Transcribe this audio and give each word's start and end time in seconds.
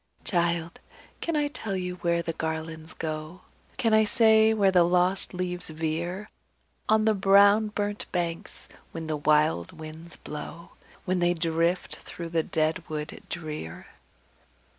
"Child! 0.23 0.79
can 1.19 1.35
I 1.35 1.47
tell 1.47 1.77
where 1.77 2.23
the 2.23 2.33
garlands 2.33 2.95
go? 2.95 3.41
Can 3.77 3.93
I 3.93 4.03
say 4.03 4.51
where 4.51 4.71
the 4.71 4.81
lost 4.81 5.31
leaves 5.31 5.69
veer 5.69 6.31
On 6.89 7.05
the 7.05 7.13
brown 7.13 7.67
burnt 7.67 8.07
banks, 8.11 8.67
when 8.93 9.05
the 9.05 9.17
wild 9.17 9.73
winds 9.73 10.17
blow, 10.17 10.71
When 11.05 11.19
they 11.19 11.35
drift 11.35 11.97
through 11.97 12.29
the 12.29 12.41
dead 12.41 12.83
wood 12.89 13.21
drear? 13.29 13.89